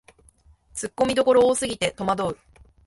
[0.73, 2.37] ツッコミどころ多すぎてとまどう